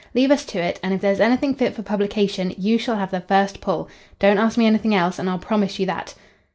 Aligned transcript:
Leave 0.15 0.31
us 0.31 0.43
to 0.45 0.57
it, 0.59 0.79
and 0.81 0.95
if 0.95 0.99
there's 1.01 1.19
anything 1.19 1.53
fit 1.53 1.75
for 1.75 1.83
publication 1.83 2.55
you 2.57 2.79
shall 2.79 2.95
have 2.95 3.13
first 3.27 3.61
pull. 3.61 3.87
Don't 4.17 4.39
ask 4.39 4.57
me 4.57 4.65
anything 4.65 4.95
else 4.95 5.19
and 5.19 5.29
I'll 5.29 5.37
promise 5.37 5.77
you 5.77 5.85
that." 5.85 6.15